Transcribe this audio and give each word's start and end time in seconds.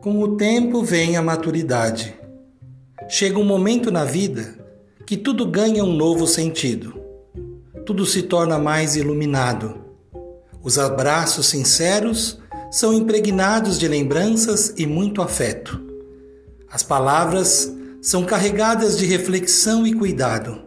Com 0.00 0.22
o 0.22 0.36
tempo 0.36 0.80
vem 0.84 1.16
a 1.16 1.22
maturidade. 1.22 2.16
Chega 3.08 3.36
um 3.36 3.44
momento 3.44 3.90
na 3.90 4.04
vida 4.04 4.54
que 5.04 5.16
tudo 5.16 5.44
ganha 5.44 5.82
um 5.82 5.92
novo 5.92 6.24
sentido. 6.24 6.94
Tudo 7.84 8.06
se 8.06 8.22
torna 8.22 8.60
mais 8.60 8.94
iluminado. 8.94 9.76
Os 10.62 10.78
abraços 10.78 11.48
sinceros 11.48 12.38
são 12.70 12.94
impregnados 12.94 13.76
de 13.76 13.88
lembranças 13.88 14.72
e 14.76 14.86
muito 14.86 15.20
afeto. 15.20 15.80
As 16.70 16.84
palavras 16.84 17.74
são 18.00 18.24
carregadas 18.24 18.96
de 18.96 19.04
reflexão 19.04 19.84
e 19.84 19.92
cuidado. 19.92 20.62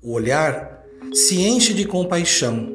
O 0.00 0.12
olhar 0.12 0.84
se 1.12 1.40
enche 1.40 1.74
de 1.74 1.84
compaixão. 1.84 2.72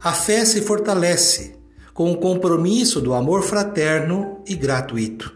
A 0.00 0.12
fé 0.12 0.44
se 0.44 0.60
fortalece 0.60 1.56
com 1.94 2.10
o 2.10 2.16
compromisso 2.16 3.00
do 3.00 3.14
amor 3.14 3.44
fraterno 3.44 4.40
e 4.44 4.56
gratuito. 4.56 5.32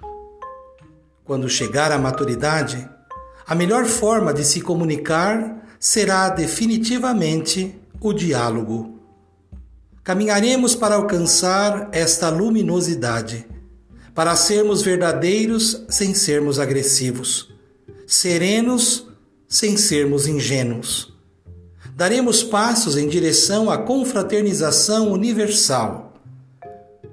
Quando 1.24 1.48
chegar 1.48 1.92
à 1.92 1.98
maturidade, 1.98 2.86
a 3.46 3.54
melhor 3.54 3.86
forma 3.86 4.34
de 4.34 4.44
se 4.44 4.60
comunicar 4.60 5.64
será 5.78 6.28
definitivamente 6.28 7.80
o 8.00 8.12
diálogo. 8.12 8.98
Caminharemos 10.02 10.74
para 10.74 10.96
alcançar 10.96 11.90
esta 11.92 12.28
luminosidade, 12.28 13.46
para 14.12 14.34
sermos 14.34 14.82
verdadeiros 14.82 15.84
sem 15.88 16.12
sermos 16.12 16.58
agressivos, 16.58 17.54
serenos 18.04 19.06
sem 19.46 19.76
sermos 19.76 20.26
ingênuos. 20.26 21.14
Daremos 21.94 22.42
passos 22.42 22.96
em 22.96 23.06
direção 23.06 23.70
à 23.70 23.78
confraternização 23.78 25.12
universal 25.12 26.07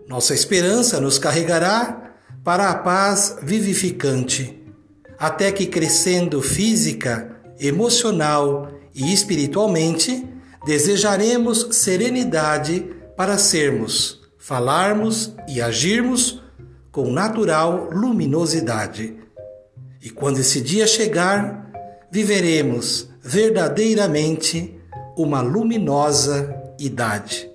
nossa 0.07 0.33
esperança 0.33 1.01
nos 1.01 1.17
carregará 1.17 2.13
para 2.43 2.69
a 2.69 2.75
paz 2.75 3.37
vivificante, 3.41 4.63
até 5.17 5.51
que 5.51 5.65
crescendo 5.65 6.41
física, 6.41 7.35
emocional 7.59 8.71
e 8.93 9.11
espiritualmente, 9.11 10.27
desejaremos 10.63 11.69
serenidade 11.71 12.91
para 13.17 13.37
sermos, 13.37 14.21
falarmos 14.37 15.33
e 15.47 15.59
agirmos 15.61 16.43
com 16.91 17.11
natural 17.11 17.89
luminosidade. 17.91 19.17
E 20.01 20.09
quando 20.11 20.39
esse 20.39 20.61
dia 20.61 20.85
chegar, 20.85 21.71
viveremos 22.11 23.09
verdadeiramente 23.23 24.79
uma 25.17 25.41
luminosa 25.41 26.55
idade 26.79 27.54